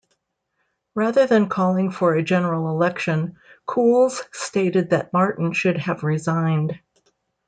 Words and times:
Rather 0.95 1.27
than 1.27 1.47
calling 1.47 1.91
for 1.91 2.15
a 2.15 2.23
general 2.23 2.69
election, 2.71 3.37
Cools 3.67 4.23
stated 4.31 4.89
that 4.89 5.13
Martin 5.13 5.53
should 5.53 5.77
have 5.77 6.01
resigned. 6.01 6.79